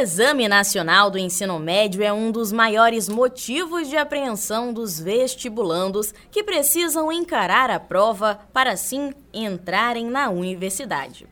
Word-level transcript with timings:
Exame 0.00 0.48
Nacional 0.48 1.10
do 1.10 1.18
Ensino 1.18 1.58
Médio 1.58 2.02
é 2.02 2.10
um 2.10 2.30
dos 2.32 2.50
maiores 2.50 3.06
motivos 3.06 3.86
de 3.86 3.98
apreensão 3.98 4.72
dos 4.72 4.98
vestibulandos 4.98 6.14
que 6.30 6.42
precisam 6.42 7.12
encarar 7.12 7.68
a 7.68 7.78
prova 7.78 8.40
para 8.50 8.72
assim 8.72 9.12
entrarem 9.30 10.06
na 10.06 10.30
universidade. 10.30 11.28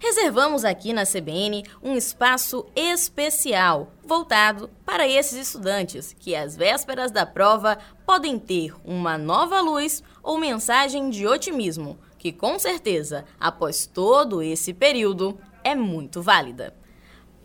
Reservamos 0.00 0.64
aqui 0.64 0.92
na 0.92 1.06
CBN 1.06 1.62
um 1.80 1.94
espaço 1.94 2.66
especial 2.74 3.92
voltado 4.02 4.68
para 4.84 5.06
esses 5.06 5.46
estudantes 5.46 6.12
que, 6.18 6.34
às 6.34 6.56
vésperas 6.56 7.12
da 7.12 7.24
prova, 7.24 7.78
podem 8.04 8.36
ter 8.36 8.74
uma 8.84 9.16
nova 9.16 9.60
luz 9.60 10.02
ou 10.24 10.38
mensagem 10.38 11.08
de 11.08 11.24
otimismo, 11.24 11.96
que 12.18 12.32
com 12.32 12.58
certeza, 12.58 13.24
após 13.38 13.86
todo 13.86 14.42
esse 14.42 14.74
período, 14.74 15.38
é 15.62 15.76
muito 15.76 16.20
válida. 16.20 16.77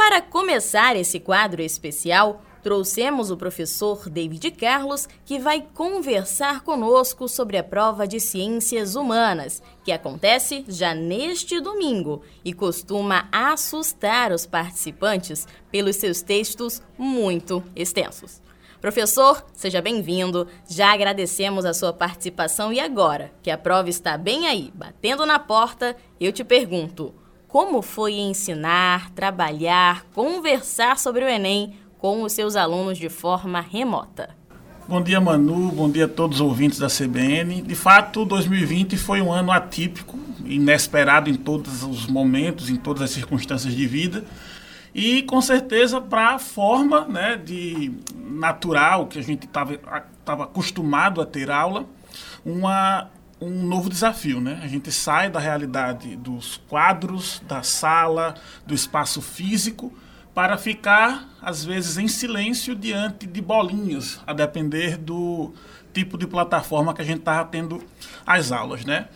Para 0.06 0.22
começar 0.22 0.98
esse 0.98 1.18
quadro 1.18 1.62
especial, 1.62 2.42
trouxemos 2.62 3.32
o 3.32 3.38
professor 3.38 4.10
David 4.10 4.52
Carlos, 4.52 5.08
que 5.24 5.40
vai 5.40 5.66
conversar 5.74 6.60
conosco 6.60 7.30
sobre 7.30 7.56
a 7.58 7.64
prova 7.64 8.06
de 8.06 8.20
Ciências 8.20 8.96
Humanas, 8.96 9.64
que 9.82 9.94
acontece 9.94 10.66
já 10.68 10.94
neste 10.94 11.62
domingo 11.62 12.22
e 12.44 12.52
costuma 12.52 13.30
assustar 13.32 14.34
os 14.34 14.46
participantes 14.46 15.48
pelos 15.72 15.96
seus 15.96 16.22
textos 16.22 16.82
muito 16.98 17.64
extensos. 17.74 18.42
Professor, 18.82 19.46
seja 19.54 19.82
bem-vindo. 19.82 20.50
Já 20.70 20.92
agradecemos 20.92 21.64
a 21.64 21.74
sua 21.74 21.94
participação 21.94 22.74
e 22.74 22.80
agora, 22.82 23.32
que 23.42 23.50
a 23.50 23.58
prova 23.58 23.90
está 23.90 24.18
bem 24.18 24.48
aí, 24.48 24.70
batendo 24.76 25.26
na 25.26 25.40
porta, 25.40 25.96
eu 26.20 26.34
te 26.34 26.44
pergunto: 26.44 27.16
como 27.54 27.84
foi 27.84 28.14
ensinar, 28.14 29.12
trabalhar, 29.12 30.08
conversar 30.12 30.98
sobre 30.98 31.24
o 31.24 31.30
Enem 31.30 31.76
com 32.00 32.24
os 32.24 32.34
seus 32.34 32.56
alunos 32.56 32.98
de 32.98 33.10
forma 33.10 33.62
remota? 33.62 34.32
Bom 34.88 35.00
dia, 35.00 35.22
Manu. 35.22 35.72
Bom 35.72 35.88
dia 35.88 36.06
a 36.06 36.08
todos 36.08 36.38
os 36.38 36.42
ouvintes 36.42 36.80
da 36.80 36.88
CBN. 36.88 37.62
De 37.62 37.76
fato, 37.76 38.26
2020 38.26 38.98
foi 38.98 39.22
um 39.22 39.32
ano 39.32 39.52
atípico, 39.52 40.18
inesperado 40.44 41.30
em 41.30 41.36
todos 41.36 41.84
os 41.84 42.08
momentos, 42.08 42.72
em 42.72 42.76
todas 42.76 43.04
as 43.04 43.12
circunstâncias 43.12 43.76
de 43.76 43.86
vida. 43.86 44.26
E 44.92 45.22
com 45.22 45.40
certeza 45.40 46.02
para 46.02 46.30
a 46.30 46.40
forma 46.40 47.06
né, 47.06 47.38
de 47.38 47.92
natural 48.18 49.06
que 49.06 49.20
a 49.20 49.24
gente 49.24 49.46
estava 49.46 50.44
acostumado 50.46 51.22
a 51.22 51.26
ter 51.26 51.52
aula, 51.52 51.86
uma 52.44 53.12
um 53.44 53.64
novo 53.64 53.90
desafio, 53.90 54.40
né? 54.40 54.60
A 54.64 54.68
gente 54.68 54.92
sai 54.92 55.30
da 55.30 55.40
realidade 55.40 56.16
dos 56.16 56.58
quadros, 56.68 57.42
da 57.48 57.64
sala, 57.64 58.36
do 58.66 58.74
espaço 58.74 59.22
físico, 59.22 59.94
para 60.34 60.58
ficar, 60.58 61.30
às 61.42 61.64
vezes, 61.64 61.98
em 61.98 62.08
silêncio 62.08 62.76
diante 62.76 63.28
de 63.28 63.42
bolinhas, 63.42 64.20
a 64.26 64.34
depender 64.34 64.98
do 64.98 65.54
tipo 65.94 66.18
de 66.18 66.26
plataforma 66.26 66.94
que 66.94 67.02
a 67.02 67.06
gente 67.06 67.20
estava 67.20 67.48
tendo 67.48 67.84
as 68.26 68.52
aulas, 68.52 68.84
né? 68.84 69.08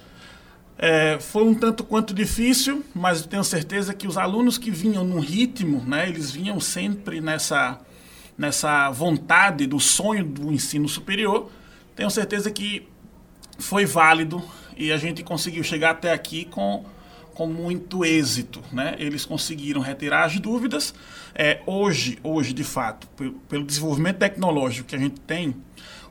É, 0.77 1.17
foi 1.19 1.43
um 1.43 1.55
tanto 1.55 1.83
quanto 1.83 2.13
difícil, 2.13 2.85
mas 2.93 3.25
tenho 3.25 3.43
certeza 3.43 3.95
que 3.95 4.07
os 4.07 4.15
alunos 4.15 4.59
que 4.59 4.69
vinham 4.69 5.03
no 5.03 5.19
ritmo, 5.19 5.83
né, 5.83 6.07
eles 6.07 6.29
vinham 6.29 6.59
sempre 6.59 7.19
nessa, 7.19 7.79
nessa 8.37 8.91
vontade 8.91 9.65
do 9.65 9.79
sonho 9.79 10.23
do 10.23 10.51
ensino 10.51 10.87
superior. 10.87 11.49
Tenho 11.95 12.11
certeza 12.11 12.51
que 12.51 12.87
foi 13.57 13.85
válido 13.85 14.43
e 14.75 14.91
a 14.91 14.97
gente 14.97 15.23
conseguiu 15.23 15.63
chegar 15.63 15.91
até 15.91 16.13
aqui 16.13 16.45
com, 16.45 16.85
com 17.33 17.47
muito 17.47 18.05
êxito. 18.05 18.63
Né? 18.71 18.95
Eles 18.99 19.25
conseguiram 19.25 19.81
retirar 19.81 20.25
as 20.25 20.39
dúvidas. 20.39 20.93
É, 21.33 21.61
hoje, 21.65 22.19
hoje, 22.23 22.53
de 22.53 22.63
fato, 22.63 23.07
pelo, 23.49 23.65
desenvolvimento 23.65 24.17
tecnológico 24.17 24.89
que 24.89 24.95
a 24.95 24.99
gente 24.99 25.19
tem, 25.21 25.55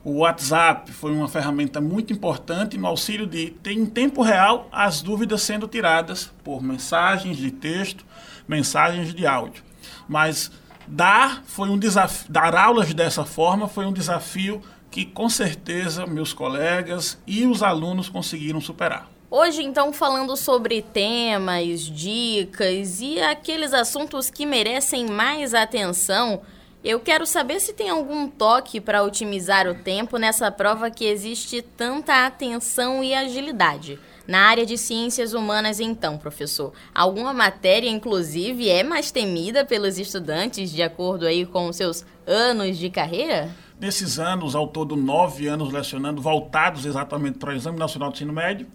o 0.03 0.19
WhatsApp 0.19 0.91
foi 0.91 1.11
uma 1.11 1.27
ferramenta 1.27 1.81
muito 1.81 2.13
importante 2.13 2.77
no 2.77 2.87
auxílio 2.87 3.27
de 3.27 3.49
ter 3.49 3.73
em 3.73 3.85
tempo 3.85 4.21
real 4.21 4.69
as 4.71 5.01
dúvidas 5.01 5.41
sendo 5.41 5.67
tiradas 5.67 6.31
por 6.43 6.61
mensagens 6.61 7.37
de 7.37 7.51
texto, 7.51 8.05
mensagens 8.47 9.13
de 9.13 9.27
áudio. 9.27 9.63
Mas 10.07 10.49
dar 10.87 11.43
foi 11.45 11.69
um 11.69 11.77
desafio, 11.77 12.31
dar 12.31 12.55
aulas 12.55 12.93
dessa 12.93 13.25
forma 13.25 13.67
foi 13.67 13.85
um 13.85 13.91
desafio 13.91 14.61
que 14.97 15.05
com 15.05 15.29
certeza 15.29 16.07
meus 16.07 16.33
colegas 16.33 17.21
e 17.27 17.45
os 17.45 17.61
alunos 17.61 18.09
conseguiram 18.09 18.59
superar. 18.59 19.07
Hoje, 19.29 19.61
então, 19.61 19.93
falando 19.93 20.35
sobre 20.35 20.81
temas, 20.81 21.81
dicas 21.81 22.99
e 22.99 23.19
aqueles 23.19 23.75
assuntos 23.75 24.31
que 24.31 24.43
merecem 24.43 25.05
mais 25.05 25.53
atenção, 25.53 26.41
eu 26.83 26.99
quero 26.99 27.27
saber 27.27 27.59
se 27.59 27.73
tem 27.73 27.89
algum 27.89 28.27
toque 28.27 28.81
para 28.81 29.03
otimizar 29.03 29.67
o 29.67 29.75
tempo 29.75 30.17
nessa 30.17 30.49
prova 30.49 30.89
que 30.89 31.05
existe 31.05 31.61
tanta 31.61 32.25
atenção 32.25 33.03
e 33.03 33.13
agilidade. 33.13 33.99
Na 34.25 34.47
área 34.47 34.65
de 34.65 34.79
ciências 34.79 35.33
humanas, 35.33 35.79
então, 35.79 36.17
professor, 36.17 36.73
alguma 36.95 37.33
matéria, 37.33 37.87
inclusive, 37.87 38.67
é 38.67 38.81
mais 38.81 39.11
temida 39.11 39.63
pelos 39.63 39.99
estudantes 39.99 40.71
de 40.71 40.81
acordo 40.81 41.27
aí 41.27 41.45
com 41.45 41.67
os 41.67 41.75
seus 41.75 42.03
anos 42.25 42.79
de 42.79 42.89
carreira? 42.89 43.55
Nesses 43.79 44.17
anos, 44.17 44.55
ao 44.55 44.67
todo 44.67 44.95
nove 44.95 45.47
anos 45.47 45.71
lecionando, 45.71 46.19
voltados 46.21 46.85
exatamente 46.85 47.37
para 47.37 47.51
o 47.51 47.53
Exame 47.53 47.77
Nacional 47.77 48.09
do 48.09 48.15
Ensino 48.15 48.33
Médio, 48.33 48.67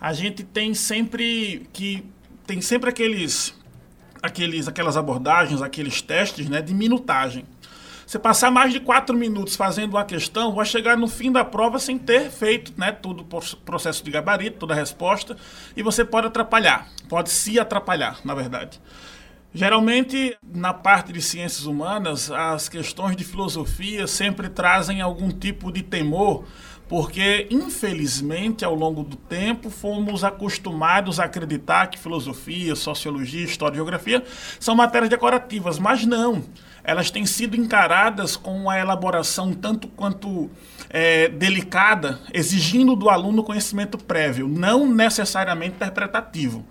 a 0.00 0.12
gente 0.12 0.42
tem 0.42 0.72
sempre 0.72 1.68
que 1.72 2.04
tem 2.46 2.62
sempre 2.62 2.88
aqueles, 2.88 3.54
aqueles 4.22 4.66
aquelas 4.66 4.96
abordagens, 4.96 5.60
aqueles 5.60 6.00
testes 6.00 6.48
né, 6.48 6.62
de 6.62 6.72
minutagem. 6.72 7.44
Você 8.06 8.18
passar 8.18 8.50
mais 8.50 8.72
de 8.72 8.80
quatro 8.80 9.14
minutos 9.14 9.54
fazendo 9.54 9.90
uma 9.90 10.04
questão, 10.04 10.54
vai 10.54 10.64
chegar 10.64 10.96
no 10.96 11.08
fim 11.08 11.30
da 11.30 11.44
prova 11.44 11.78
sem 11.78 11.98
ter 11.98 12.30
feito 12.30 12.72
né, 12.74 12.90
todo 12.90 13.20
o 13.20 13.56
processo 13.58 14.02
de 14.02 14.10
gabarito, 14.10 14.56
toda 14.56 14.72
a 14.72 14.76
resposta, 14.76 15.36
e 15.76 15.82
você 15.82 16.06
pode 16.06 16.28
atrapalhar, 16.28 16.88
pode 17.06 17.28
se 17.28 17.60
atrapalhar, 17.60 18.18
na 18.24 18.34
verdade. 18.34 18.80
Geralmente, 19.52 20.36
na 20.42 20.74
parte 20.74 21.10
de 21.10 21.22
ciências 21.22 21.64
humanas, 21.64 22.30
as 22.30 22.68
questões 22.68 23.16
de 23.16 23.24
filosofia 23.24 24.06
sempre 24.06 24.48
trazem 24.48 25.00
algum 25.00 25.30
tipo 25.30 25.72
de 25.72 25.82
temor, 25.82 26.44
porque, 26.86 27.46
infelizmente, 27.50 28.62
ao 28.62 28.74
longo 28.74 29.02
do 29.02 29.16
tempo, 29.16 29.70
fomos 29.70 30.22
acostumados 30.22 31.18
a 31.18 31.24
acreditar 31.24 31.86
que 31.86 31.98
filosofia, 31.98 32.76
sociologia, 32.76 33.44
história 33.44 33.74
e 33.74 33.76
geografia 33.76 34.22
são 34.60 34.74
matérias 34.74 35.10
decorativas, 35.10 35.78
mas 35.78 36.04
não. 36.04 36.44
Elas 36.84 37.10
têm 37.10 37.24
sido 37.24 37.56
encaradas 37.56 38.36
com 38.36 38.54
uma 38.54 38.78
elaboração 38.78 39.52
tanto 39.54 39.88
quanto 39.88 40.50
é, 40.90 41.28
delicada, 41.28 42.20
exigindo 42.32 42.94
do 42.94 43.08
aluno 43.08 43.42
conhecimento 43.42 43.96
prévio, 43.96 44.46
não 44.46 44.86
necessariamente 44.86 45.76
interpretativo. 45.76 46.64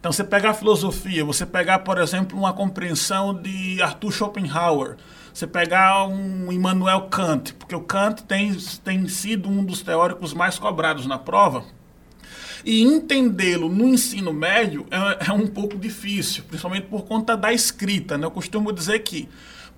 Então, 0.00 0.10
você 0.10 0.24
pegar 0.24 0.50
a 0.50 0.54
filosofia, 0.54 1.22
você 1.22 1.44
pegar, 1.44 1.80
por 1.80 1.98
exemplo, 1.98 2.38
uma 2.38 2.54
compreensão 2.54 3.34
de 3.34 3.82
Arthur 3.82 4.10
Schopenhauer, 4.10 4.96
você 5.32 5.46
pegar 5.46 6.06
um 6.06 6.50
Immanuel 6.50 7.02
Kant, 7.02 7.52
porque 7.52 7.74
o 7.74 7.82
Kant 7.82 8.24
tem, 8.24 8.50
tem 8.82 9.06
sido 9.08 9.50
um 9.50 9.62
dos 9.62 9.82
teóricos 9.82 10.32
mais 10.32 10.58
cobrados 10.58 11.06
na 11.06 11.18
prova, 11.18 11.64
e 12.64 12.82
entendê-lo 12.82 13.68
no 13.68 13.88
ensino 13.88 14.32
médio 14.32 14.86
é, 14.90 15.28
é, 15.28 15.32
um 15.32 15.46
pouco 15.46 15.76
difícil, 15.76 16.44
principalmente 16.44 16.86
por 16.86 17.04
conta 17.04 17.36
da 17.36 17.52
escrita. 17.52 18.16
Né? 18.16 18.26
Eu 18.26 18.30
costumo 18.30 18.72
dizer 18.72 19.00
que, 19.00 19.28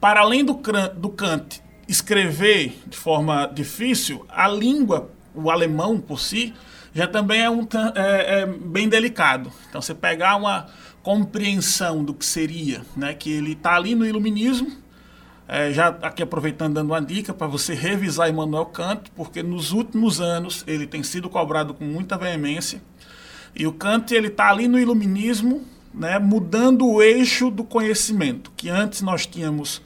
para 0.00 0.20
além 0.20 0.44
do, 0.44 0.60
do 0.96 1.08
Kant 1.10 1.60
escrever 1.88 2.80
de 2.86 2.96
forma 2.96 3.46
difícil, 3.46 4.24
a 4.28 4.46
língua, 4.46 5.10
o 5.34 5.50
alemão 5.50 5.98
por 6.00 6.20
si, 6.20 6.54
já 6.94 7.06
também 7.06 7.40
é, 7.40 7.50
um, 7.50 7.66
é, 7.94 8.40
é 8.40 8.46
bem 8.46 8.88
delicado. 8.88 9.52
Então, 9.68 9.80
você 9.80 9.94
pegar 9.94 10.36
uma 10.36 10.66
compreensão 11.02 12.04
do 12.04 12.14
que 12.14 12.24
seria, 12.24 12.82
né, 12.96 13.14
que 13.14 13.30
ele 13.30 13.52
está 13.52 13.74
ali 13.74 13.94
no 13.94 14.06
iluminismo, 14.06 14.70
é, 15.48 15.72
já 15.72 15.88
aqui 15.88 16.22
aproveitando 16.22 16.74
dando 16.74 16.90
uma 16.90 17.02
dica 17.02 17.34
para 17.34 17.46
você 17.46 17.74
revisar 17.74 18.28
Immanuel 18.28 18.66
Kant, 18.66 19.10
porque 19.16 19.42
nos 19.42 19.72
últimos 19.72 20.20
anos 20.20 20.64
ele 20.66 20.86
tem 20.86 21.02
sido 21.02 21.28
cobrado 21.28 21.74
com 21.74 21.84
muita 21.84 22.16
veemência. 22.16 22.80
E 23.54 23.66
o 23.66 23.72
Kant 23.72 24.14
ele 24.14 24.28
está 24.28 24.48
ali 24.48 24.68
no 24.68 24.78
iluminismo, 24.78 25.62
né, 25.92 26.18
mudando 26.18 26.86
o 26.86 27.02
eixo 27.02 27.50
do 27.50 27.64
conhecimento, 27.64 28.52
que 28.56 28.70
antes 28.70 29.02
nós 29.02 29.26
tínhamos 29.26 29.82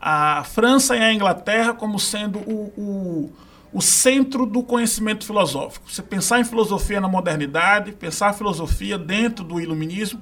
a 0.00 0.42
França 0.44 0.96
e 0.96 1.00
a 1.00 1.12
Inglaterra 1.12 1.74
como 1.74 1.98
sendo 1.98 2.38
o, 2.38 2.72
o 2.76 3.32
o 3.72 3.80
centro 3.80 4.44
do 4.44 4.62
conhecimento 4.62 5.24
filosófico. 5.24 5.90
Você 5.90 6.02
pensar 6.02 6.40
em 6.40 6.44
filosofia 6.44 7.00
na 7.00 7.08
modernidade, 7.08 7.92
pensar 7.92 8.28
a 8.28 8.32
filosofia 8.32 8.98
dentro 8.98 9.44
do 9.44 9.58
iluminismo, 9.58 10.20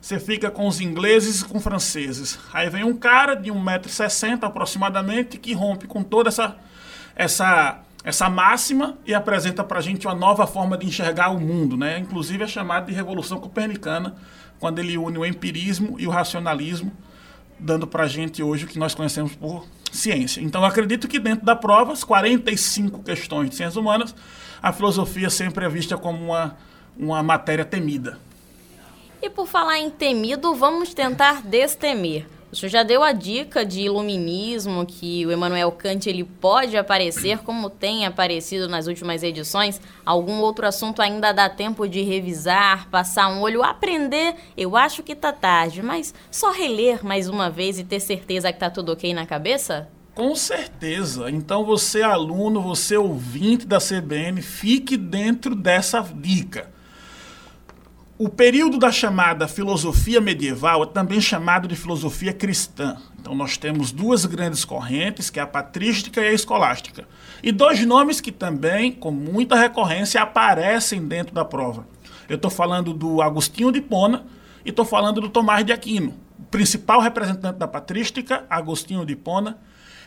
você 0.00 0.18
fica 0.18 0.50
com 0.50 0.66
os 0.66 0.80
ingleses 0.80 1.40
e 1.40 1.44
com 1.44 1.58
os 1.58 1.64
franceses. 1.64 2.38
Aí 2.52 2.68
vem 2.68 2.84
um 2.84 2.96
cara 2.96 3.34
de 3.34 3.50
1,60m 3.50 4.42
aproximadamente 4.42 5.38
que 5.38 5.52
rompe 5.52 5.86
com 5.86 6.02
toda 6.02 6.28
essa, 6.28 6.56
essa, 7.14 7.80
essa 8.04 8.28
máxima 8.28 8.98
e 9.06 9.14
apresenta 9.14 9.62
para 9.64 9.78
a 9.78 9.82
gente 9.82 10.06
uma 10.06 10.14
nova 10.14 10.46
forma 10.46 10.76
de 10.76 10.86
enxergar 10.86 11.30
o 11.30 11.40
mundo. 11.40 11.76
Né? 11.76 11.98
Inclusive 11.98 12.44
é 12.44 12.46
chamado 12.46 12.86
de 12.86 12.92
Revolução 12.92 13.40
Copernicana, 13.40 14.14
quando 14.58 14.78
ele 14.78 14.96
une 14.98 15.18
o 15.18 15.24
empirismo 15.24 15.96
e 15.98 16.06
o 16.06 16.10
racionalismo, 16.10 16.92
dando 17.60 17.86
para 17.86 18.04
a 18.04 18.08
gente 18.08 18.42
hoje 18.42 18.64
o 18.64 18.68
que 18.68 18.78
nós 18.78 18.94
conhecemos 18.94 19.34
por 19.34 19.66
ciência. 19.92 20.40
Então, 20.40 20.64
acredito 20.64 21.08
que 21.08 21.18
dentro 21.18 21.44
da 21.44 21.54
prova, 21.54 21.92
as 21.92 22.04
45 22.04 23.02
questões 23.02 23.50
de 23.50 23.56
ciências 23.56 23.76
humanas, 23.76 24.14
a 24.62 24.72
filosofia 24.72 25.30
sempre 25.30 25.64
é 25.64 25.68
vista 25.68 25.96
como 25.96 26.24
uma, 26.24 26.56
uma 26.96 27.22
matéria 27.22 27.64
temida. 27.64 28.18
E 29.22 29.28
por 29.28 29.46
falar 29.46 29.78
em 29.78 29.90
temido, 29.90 30.54
vamos 30.54 30.94
tentar 30.94 31.42
destemer. 31.42 32.26
O 32.52 32.56
senhor 32.56 32.70
já 32.70 32.82
deu 32.82 33.04
a 33.04 33.12
dica 33.12 33.64
de 33.64 33.82
iluminismo, 33.82 34.84
que 34.84 35.24
o 35.24 35.30
Emmanuel 35.30 35.70
Kant 35.70 36.08
ele 36.08 36.24
pode 36.24 36.76
aparecer 36.76 37.38
como 37.38 37.70
tem 37.70 38.04
aparecido 38.04 38.68
nas 38.68 38.88
últimas 38.88 39.22
edições. 39.22 39.80
Algum 40.04 40.40
outro 40.40 40.66
assunto 40.66 41.00
ainda 41.00 41.30
dá 41.30 41.48
tempo 41.48 41.86
de 41.86 42.02
revisar, 42.02 42.88
passar 42.90 43.28
um 43.28 43.40
olho, 43.40 43.62
aprender? 43.62 44.34
Eu 44.56 44.76
acho 44.76 45.04
que 45.04 45.14
tá 45.14 45.32
tarde, 45.32 45.80
mas 45.80 46.12
só 46.28 46.50
reler 46.50 47.04
mais 47.04 47.28
uma 47.28 47.48
vez 47.48 47.78
e 47.78 47.84
ter 47.84 48.00
certeza 48.00 48.52
que 48.52 48.58
tá 48.58 48.68
tudo 48.68 48.90
ok 48.92 49.14
na 49.14 49.24
cabeça? 49.26 49.88
Com 50.12 50.34
certeza. 50.34 51.30
Então 51.30 51.64
você 51.64 52.02
aluno, 52.02 52.60
você 52.60 52.96
ouvinte 52.96 53.64
da 53.64 53.78
CBN, 53.78 54.42
fique 54.42 54.96
dentro 54.96 55.54
dessa 55.54 56.00
dica. 56.00 56.68
O 58.22 58.28
período 58.28 58.76
da 58.76 58.92
chamada 58.92 59.48
filosofia 59.48 60.20
medieval 60.20 60.82
é 60.82 60.86
também 60.86 61.22
chamado 61.22 61.66
de 61.66 61.74
filosofia 61.74 62.34
cristã. 62.34 62.98
Então 63.18 63.34
nós 63.34 63.56
temos 63.56 63.90
duas 63.90 64.26
grandes 64.26 64.62
correntes, 64.62 65.30
que 65.30 65.40
é 65.40 65.42
a 65.42 65.46
patrística 65.46 66.20
e 66.20 66.28
a 66.28 66.32
escolástica. 66.34 67.08
E 67.42 67.50
dois 67.50 67.82
nomes 67.86 68.20
que 68.20 68.30
também, 68.30 68.92
com 68.92 69.10
muita 69.10 69.56
recorrência, 69.56 70.20
aparecem 70.20 71.08
dentro 71.08 71.34
da 71.34 71.46
prova. 71.46 71.86
Eu 72.28 72.36
estou 72.36 72.50
falando 72.50 72.92
do 72.92 73.22
Agostinho 73.22 73.72
de 73.72 73.80
Pona 73.80 74.26
e 74.66 74.68
estou 74.68 74.84
falando 74.84 75.22
do 75.22 75.30
Tomás 75.30 75.64
de 75.64 75.72
Aquino. 75.72 76.14
O 76.38 76.42
principal 76.42 77.00
representante 77.00 77.58
da 77.58 77.66
patrística, 77.66 78.44
Agostinho 78.50 79.06
de 79.06 79.16
Pona, 79.16 79.56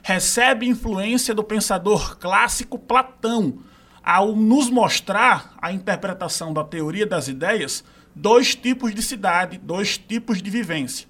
recebe 0.03 0.67
influência 0.67 1.33
do 1.33 1.43
pensador 1.43 2.15
clássico 2.19 2.77
Platão, 2.77 3.57
ao 4.03 4.35
nos 4.35 4.69
mostrar 4.69 5.55
a 5.59 5.71
interpretação 5.71 6.53
da 6.53 6.63
teoria 6.63 7.07
das 7.07 7.27
ideias 7.27 7.83
dois 8.15 8.55
tipos 8.55 8.93
de 8.93 9.01
cidade, 9.01 9.57
dois 9.57 9.97
tipos 9.97 10.41
de 10.41 10.49
vivência. 10.49 11.07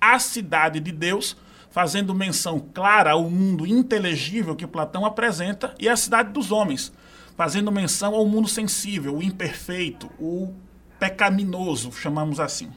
A 0.00 0.18
cidade 0.18 0.80
de 0.80 0.92
Deus, 0.92 1.36
fazendo 1.70 2.14
menção 2.14 2.58
clara 2.58 3.12
ao 3.12 3.30
mundo 3.30 3.66
inteligível 3.66 4.56
que 4.56 4.66
Platão 4.66 5.04
apresenta, 5.04 5.74
e 5.78 5.88
a 5.88 5.96
cidade 5.96 6.32
dos 6.32 6.50
homens, 6.50 6.92
fazendo 7.36 7.70
menção 7.70 8.14
ao 8.14 8.26
mundo 8.26 8.48
sensível, 8.48 9.16
o 9.16 9.22
imperfeito, 9.22 10.10
o 10.18 10.54
pecaminoso, 10.98 11.92
chamamos 11.92 12.40
assim. 12.40 12.70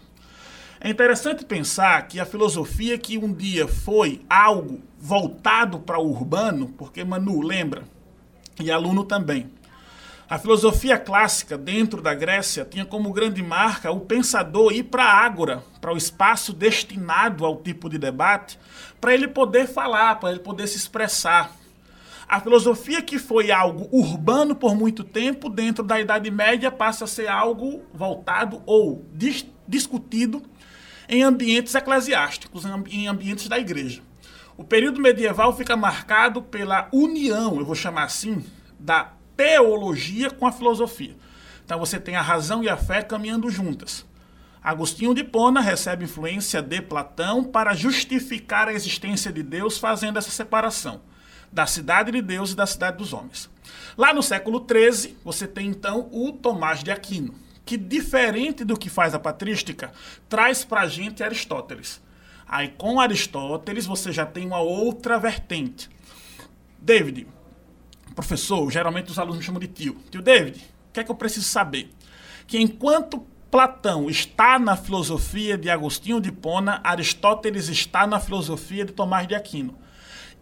É 0.81 0.90
interessante 0.90 1.44
pensar 1.44 2.08
que 2.08 2.20
a 2.20 2.26
filosofia 2.26 2.98
que 2.98 3.18
um 3.18 3.34
dia 3.34 3.68
foi 3.68 4.22
algo 4.30 4.81
voltado 4.98 5.80
para 5.80 6.00
o 6.00 6.10
urbano, 6.10 6.70
porque 6.78 7.04
Manu 7.04 7.42
lembra, 7.42 7.84
e 8.60 8.72
aluno 8.72 9.04
também, 9.04 9.50
a 10.30 10.38
filosofia 10.38 10.96
clássica 10.96 11.58
dentro 11.58 12.04
da 12.04 12.14
Grécia 12.14 12.64
tinha 12.64 12.86
como 12.86 13.12
grande 13.12 13.42
marca 13.42 13.92
o 13.92 14.02
pensador 14.02 14.72
ir 14.72 14.84
para 14.84 15.04
a 15.04 15.26
ágora, 15.26 15.64
para 15.81 15.92
o 15.92 15.98
espaço 15.98 16.54
destinado 16.54 17.44
ao 17.44 17.58
tipo 17.58 17.90
de 17.90 17.98
debate, 17.98 18.60
para 19.02 19.12
ele 19.12 19.28
poder 19.28 19.68
falar, 19.68 20.20
para 20.20 20.30
ele 20.30 20.40
poder 20.40 20.68
se 20.68 20.78
expressar. 20.78 21.52
A 22.28 22.40
filosofia 22.40 23.02
que 23.02 23.18
foi 23.18 23.50
algo 23.50 23.90
urbano 23.92 24.56
por 24.56 24.76
muito 24.76 25.04
tempo, 25.04 25.50
dentro 25.50 25.84
da 25.84 26.00
Idade 26.00 26.30
Média, 26.30 26.70
passa 26.70 27.06
a 27.06 27.08
ser 27.08 27.28
algo 27.28 27.81
voltado 27.92 28.62
ou 28.68 29.04
dis 29.12 29.48
discutido 29.68 30.44
em 31.08 31.24
ambientes 31.24 31.74
eclesiásticos, 31.74 32.66
em 32.92 33.08
ambientes 33.08 33.48
da 33.48 33.58
igreja. 33.58 34.04
O 34.56 34.64
período 34.64 35.02
medieval 35.02 35.58
fica 35.58 35.76
marcado 35.76 36.40
pela 36.44 36.88
união, 36.94 37.58
eu 37.58 37.66
vou 37.66 37.74
chamar 37.74 38.04
assim, 38.04 38.46
da 38.80 39.14
teologia 39.39 40.30
com 40.30 40.45
a 40.45 40.51
filosofia. 40.51 41.15
Então 41.63 41.80
você 41.80 41.97
tem 41.97 42.18
a 42.18 42.21
razão 42.21 42.62
e 42.62 42.68
a 42.68 42.75
fé 42.75 43.01
caminhando 43.01 43.50
juntas. 43.50 44.06
Agostinho 44.62 45.15
de 45.15 45.24
Pona 45.24 45.62
recebe 45.62 46.03
influência 46.03 46.62
de 46.62 46.81
Platão 46.81 47.41
para 47.41 47.74
justificar 47.74 48.68
a 48.68 48.74
existência 48.74 49.31
de 49.31 49.41
Deus, 49.41 49.77
fazendo 49.77 50.19
essa 50.19 50.30
separação 50.30 51.00
da 51.50 51.65
cidade 51.65 52.12
de 52.12 52.21
Deus 52.21 52.51
e 52.51 52.56
da 52.56 52.68
cidade 52.68 52.97
dos 52.97 53.13
homens. 53.13 53.50
Lá 53.97 54.13
no 54.13 54.21
século 54.21 54.68
XIII, 54.69 55.15
você 55.24 55.47
tem 55.47 55.68
então 55.68 56.09
o 56.12 56.33
Tomás 56.33 56.83
de 56.83 56.92
Aquino, 56.92 57.33
que, 57.65 57.77
diferente 57.77 58.65
do 58.65 58.77
que 58.77 58.89
faz 58.89 59.15
a 59.15 59.19
patrística, 59.19 59.94
traz 60.27 60.65
para 60.65 60.81
a 60.81 60.88
gente 60.88 61.24
Aristóteles. 61.24 62.01
Aí, 62.45 62.68
com 62.68 63.00
Aristóteles, 63.00 63.85
você 63.85 64.12
já 64.12 64.25
tem 64.25 64.47
uma 64.47 64.59
outra 64.59 65.18
vertente. 65.18 65.89
David, 66.77 67.25
professor, 68.15 68.69
geralmente 68.71 69.11
os 69.11 69.19
alunos 69.19 69.38
me 69.38 69.44
chamam 69.44 69.59
de 69.59 69.67
tio. 69.67 69.97
Tio 70.09 70.21
David, 70.21 70.57
o 70.89 70.94
que 70.94 71.00
é 71.00 71.03
que 71.03 71.11
eu 71.11 71.15
preciso 71.15 71.45
saber? 71.45 71.89
Que 72.47 72.59
enquanto 72.59 73.25
Platão 73.51 74.09
está 74.09 74.59
na 74.59 74.77
filosofia 74.77 75.57
de 75.57 75.69
Agostinho 75.69 76.21
de 76.21 76.31
Pona, 76.31 76.79
Aristóteles 76.83 77.67
está 77.67 78.06
na 78.06 78.19
filosofia 78.19 78.85
de 78.85 78.94
Tomás 78.94 79.27
de 79.27 79.33
Aquino. 79.33 79.75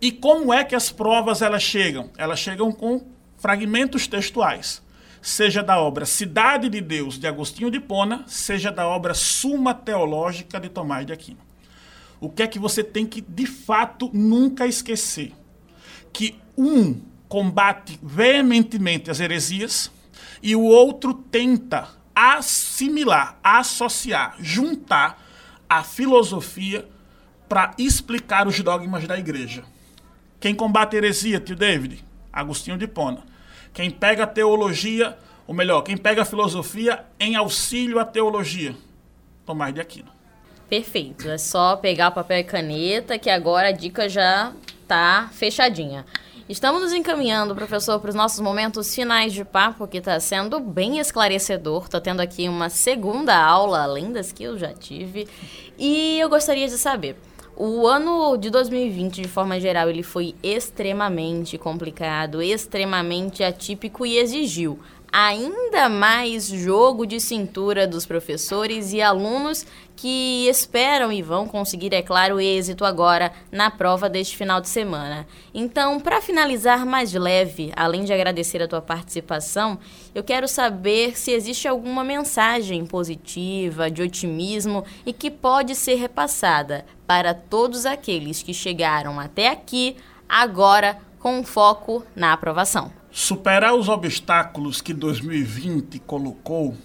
E 0.01 0.11
como 0.11 0.53
é 0.53 0.63
que 0.63 0.75
as 0.75 0.91
provas 0.91 1.41
elas 1.41 1.63
chegam? 1.63 2.11
Elas 2.17 2.39
chegam 2.39 2.71
com 2.71 3.07
fragmentos 3.37 4.07
textuais, 4.07 4.81
seja 5.21 5.63
da 5.63 5.79
obra 5.79 6.05
Cidade 6.05 6.69
de 6.69 6.81
Deus 6.81 7.17
de 7.17 7.27
Agostinho 7.27 7.71
de 7.71 7.79
Pona, 7.79 8.23
seja 8.27 8.71
da 8.71 8.87
obra 8.87 9.13
Suma 9.13 9.73
Teológica 9.73 10.59
de 10.59 10.67
Tomás 10.69 11.05
de 11.05 11.13
Aquino. 11.13 11.39
O 12.19 12.29
que 12.29 12.43
é 12.43 12.47
que 12.47 12.59
você 12.59 12.83
tem 12.83 13.05
que 13.05 13.21
de 13.21 13.45
fato 13.45 14.09
nunca 14.13 14.67
esquecer? 14.67 15.33
Que 16.11 16.37
um 16.57 16.99
combate 17.27 17.99
veementemente 18.01 19.11
as 19.11 19.19
heresias 19.19 19.91
e 20.41 20.55
o 20.55 20.63
outro 20.63 21.13
tenta 21.13 21.89
assimilar, 22.15 23.37
associar, 23.43 24.35
juntar 24.39 25.23
a 25.69 25.83
filosofia 25.83 26.87
para 27.47 27.73
explicar 27.77 28.47
os 28.47 28.59
dogmas 28.59 29.05
da 29.07 29.17
igreja. 29.17 29.63
Quem 30.39 30.53
combate 30.53 30.95
heresia, 30.95 31.39
tio 31.39 31.55
David? 31.55 32.03
Agostinho 32.31 32.77
de 32.77 32.87
Pona. 32.87 33.23
Quem 33.73 33.89
pega 33.89 34.23
a 34.23 34.27
teologia, 34.27 35.17
ou 35.45 35.53
melhor, 35.53 35.81
quem 35.81 35.97
pega 35.97 36.21
a 36.21 36.25
filosofia 36.25 37.05
em 37.19 37.35
auxílio 37.35 37.99
à 37.99 38.05
teologia? 38.05 38.75
Tomás 39.45 39.73
de 39.73 39.81
Aquino. 39.81 40.11
Perfeito. 40.69 41.29
É 41.29 41.37
só 41.37 41.77
pegar 41.77 42.11
papel 42.11 42.39
e 42.39 42.43
caneta 42.43 43.17
que 43.17 43.29
agora 43.29 43.69
a 43.69 43.71
dica 43.71 44.09
já 44.09 44.53
tá 44.87 45.29
fechadinha. 45.31 46.05
Estamos 46.49 46.81
nos 46.81 46.93
encaminhando, 46.93 47.53
professor, 47.53 47.99
para 47.99 48.07
os 48.07 48.15
nossos 48.15 48.39
momentos 48.39 48.95
finais 48.95 49.33
de 49.33 49.43
papo, 49.43 49.85
que 49.85 49.97
está 49.97 50.17
sendo 50.17 50.61
bem 50.61 50.97
esclarecedor. 50.97 51.83
Estou 51.83 51.99
tendo 51.99 52.21
aqui 52.21 52.47
uma 52.47 52.69
segunda 52.69 53.37
aula, 53.37 53.83
além 53.83 54.13
das 54.13 54.31
que 54.31 54.45
eu 54.45 54.57
já 54.57 54.71
tive. 54.71 55.27
E 55.77 56.17
eu 56.17 56.29
gostaria 56.29 56.65
de 56.65 56.77
saber, 56.77 57.17
o 57.53 57.85
ano 57.85 58.37
de 58.37 58.49
2020, 58.49 59.23
de 59.23 59.27
forma 59.27 59.59
geral, 59.59 59.89
ele 59.89 60.03
foi 60.03 60.35
extremamente 60.41 61.57
complicado, 61.57 62.41
extremamente 62.41 63.43
atípico 63.43 64.05
e 64.05 64.17
exigiu 64.17 64.79
ainda 65.19 65.89
mais 65.89 66.45
jogo 66.45 67.03
de 67.03 67.19
cintura 67.19 67.87
dos 67.87 68.05
professores 68.05 68.93
e 68.93 69.01
alunos 69.01 69.65
que 69.95 70.47
esperam 70.47 71.11
e 71.11 71.23
vão 71.23 71.47
conseguir, 71.47 71.91
é 71.91 72.03
claro, 72.03 72.39
êxito 72.39 72.85
agora 72.85 73.31
na 73.51 73.71
prova 73.71 74.07
deste 74.07 74.37
final 74.37 74.61
de 74.61 74.69
semana. 74.69 75.25
Então, 75.51 75.99
para 75.99 76.21
finalizar 76.21 76.85
mais 76.85 77.11
leve, 77.13 77.71
além 77.75 78.03
de 78.03 78.13
agradecer 78.13 78.61
a 78.61 78.67
tua 78.67 78.79
participação, 78.79 79.79
eu 80.13 80.23
quero 80.23 80.47
saber 80.47 81.17
se 81.17 81.31
existe 81.31 81.67
alguma 81.67 82.03
mensagem 82.03 82.85
positiva, 82.85 83.89
de 83.89 84.03
otimismo 84.03 84.85
e 85.03 85.11
que 85.11 85.31
pode 85.31 85.73
ser 85.73 85.95
repassada 85.95 86.85
para 87.07 87.33
todos 87.33 87.87
aqueles 87.87 88.43
que 88.43 88.53
chegaram 88.53 89.19
até 89.19 89.49
aqui 89.49 89.95
agora 90.29 90.99
com 91.17 91.43
foco 91.43 92.05
na 92.15 92.33
aprovação. 92.33 92.91
Superar 93.19 93.73
os 93.73 93.89
obstáculos 93.89 94.79
que 94.79 94.93
2020 94.93 95.97
colocou 95.97 96.77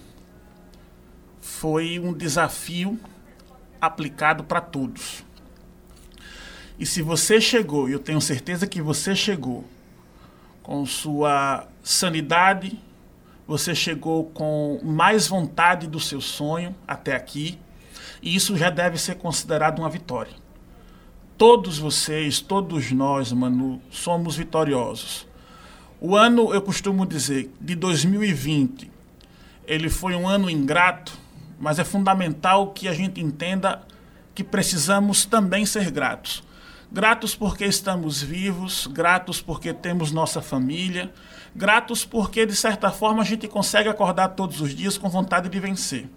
foi 1.39 1.99
um 1.99 2.11
desafio 2.11 2.99
aplicado 3.79 4.43
para 4.43 4.59
todos. 4.59 5.23
E 6.79 6.87
se 6.87 7.03
você 7.03 7.39
chegou, 7.39 7.87
e 7.87 7.91
eu 7.91 7.99
tenho 7.99 8.19
certeza 8.19 8.65
que 8.65 8.81
você 8.81 9.15
chegou, 9.15 9.63
com 10.63 10.83
sua 10.87 11.67
sanidade, 11.83 12.79
você 13.45 13.75
chegou 13.75 14.25
com 14.31 14.79
mais 14.83 15.27
vontade 15.27 15.85
do 15.85 15.99
seu 15.99 16.19
sonho 16.19 16.75
até 16.87 17.15
aqui, 17.15 17.59
e 18.23 18.35
isso 18.35 18.57
já 18.57 18.71
deve 18.71 18.97
ser 18.97 19.17
considerado 19.17 19.77
uma 19.77 19.89
vitória. 19.89 20.33
Todos 21.37 21.77
vocês, 21.77 22.41
todos 22.41 22.91
nós, 22.91 23.31
Manu, 23.31 23.79
somos 23.91 24.35
vitoriosos. 24.35 25.31
O 26.05 26.17
ano, 26.17 26.53
eu 26.53 26.61
costumo 26.61 27.05
dizer, 27.05 27.49
de 27.61 27.75
2020, 27.75 28.91
ele 29.65 29.89
foi 29.89 30.13
um 30.15 30.27
ano 30.27 30.49
ingrato, 30.49 31.17
mas 31.57 31.79
é 31.79 31.85
fundamental 31.85 32.71
que 32.73 32.89
a 32.89 32.93
gente 32.93 33.21
entenda 33.21 33.81
que 34.35 34.43
precisamos 34.43 35.23
também 35.23 35.65
ser 35.65 35.89
gratos. 35.91 36.43
Gratos 36.91 37.35
porque 37.35 37.63
estamos 37.63 38.21
vivos, 38.21 38.85
gratos 38.85 39.39
porque 39.39 39.71
temos 39.71 40.11
nossa 40.11 40.41
família, 40.41 41.09
gratos 41.55 42.03
porque, 42.03 42.45
de 42.45 42.53
certa 42.53 42.91
forma, 42.91 43.21
a 43.21 43.25
gente 43.25 43.47
consegue 43.47 43.87
acordar 43.87 44.27
todos 44.35 44.59
os 44.59 44.75
dias 44.75 44.97
com 44.97 45.07
vontade 45.07 45.47
de 45.47 45.57
vencer. 45.57 46.09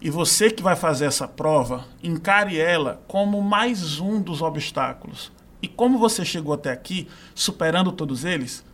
E 0.00 0.10
você 0.10 0.50
que 0.50 0.60
vai 0.60 0.74
fazer 0.74 1.04
essa 1.04 1.28
prova, 1.28 1.86
encare 2.02 2.58
ela 2.58 3.00
como 3.06 3.40
mais 3.40 4.00
um 4.00 4.20
dos 4.20 4.42
obstáculos. 4.42 5.30
E 5.62 5.68
como 5.68 6.00
você 6.00 6.24
chegou 6.24 6.52
até 6.52 6.72
aqui, 6.72 7.06
superando 7.32 7.92
todos 7.92 8.24
eles, 8.24 8.64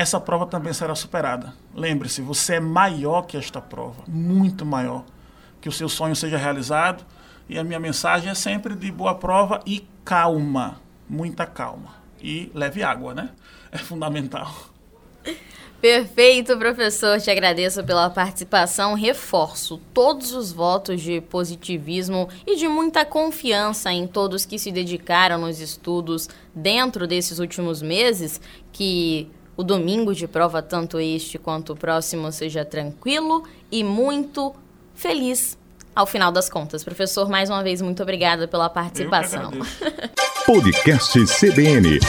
essa 0.00 0.18
prova 0.18 0.46
também 0.46 0.72
será 0.72 0.94
superada. 0.94 1.52
Lembre-se, 1.74 2.22
você 2.22 2.54
é 2.54 2.60
maior 2.60 3.22
que 3.22 3.36
esta 3.36 3.60
prova, 3.60 4.02
muito 4.08 4.64
maior. 4.64 5.04
Que 5.60 5.68
o 5.68 5.72
seu 5.72 5.90
sonho 5.90 6.16
seja 6.16 6.38
realizado. 6.38 7.04
E 7.46 7.58
a 7.58 7.62
minha 7.62 7.78
mensagem 7.78 8.30
é 8.30 8.34
sempre 8.34 8.74
de 8.74 8.90
boa 8.90 9.14
prova 9.14 9.60
e 9.66 9.86
calma, 10.02 10.80
muita 11.06 11.44
calma. 11.44 11.96
E 12.18 12.50
leve 12.54 12.82
água, 12.82 13.12
né? 13.12 13.28
É 13.70 13.76
fundamental. 13.76 14.50
Perfeito, 15.82 16.56
professor. 16.56 17.20
Te 17.20 17.30
agradeço 17.30 17.84
pela 17.84 18.08
participação. 18.08 18.94
Reforço 18.94 19.78
todos 19.92 20.32
os 20.32 20.50
votos 20.50 21.02
de 21.02 21.20
positivismo 21.20 22.26
e 22.46 22.56
de 22.56 22.66
muita 22.66 23.04
confiança 23.04 23.92
em 23.92 24.06
todos 24.06 24.46
que 24.46 24.58
se 24.58 24.72
dedicaram 24.72 25.38
nos 25.38 25.60
estudos 25.60 26.26
dentro 26.54 27.06
desses 27.06 27.38
últimos 27.38 27.82
meses. 27.82 28.40
Que 28.72 29.30
o 29.60 29.62
domingo 29.62 30.14
de 30.14 30.26
prova, 30.26 30.62
tanto 30.62 30.98
este 30.98 31.38
quanto 31.38 31.74
o 31.74 31.76
próximo, 31.76 32.32
seja 32.32 32.64
tranquilo 32.64 33.44
e 33.70 33.84
muito 33.84 34.54
feliz 34.94 35.58
ao 35.94 36.06
final 36.06 36.32
das 36.32 36.48
contas. 36.48 36.82
Professor, 36.82 37.28
mais 37.28 37.50
uma 37.50 37.62
vez, 37.62 37.82
muito 37.82 38.02
obrigada 38.02 38.48
pela 38.48 38.70
participação. 38.70 39.52
Podcast 40.46 41.12
CBN. 41.26 42.00